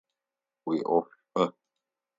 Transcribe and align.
Уиӏоф 0.67 1.07
шӏу! 1.21 1.47